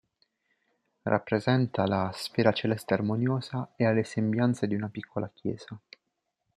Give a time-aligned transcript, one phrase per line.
[1.05, 5.79] Rappresenta la "Sfera celeste armoniosa" e ha le sembianze di una piccola chiesa.